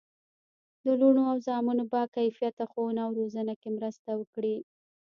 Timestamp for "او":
1.31-1.37, 3.05-3.11